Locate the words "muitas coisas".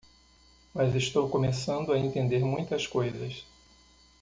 2.43-3.45